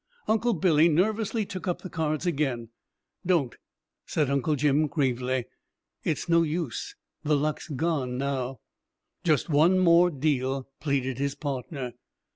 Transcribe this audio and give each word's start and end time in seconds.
Uncle 0.27 0.55
Billy 0.55 0.89
nervously 0.89 1.45
took 1.45 1.67
up 1.67 1.83
the 1.83 1.87
cards 1.91 2.25
again. 2.25 2.69
"Don't," 3.23 3.55
said 4.07 4.31
Uncle 4.31 4.55
Jim 4.55 4.87
gravely; 4.87 5.45
"it's 6.03 6.27
no 6.27 6.41
use 6.41 6.95
the 7.23 7.37
luck's 7.37 7.67
gone 7.67 8.17
now." 8.17 8.61
"Just 9.23 9.47
one 9.47 9.77
more 9.77 10.09
deal," 10.09 10.67
pleaded 10.79 11.19
his 11.19 11.35
partner. 11.35 11.93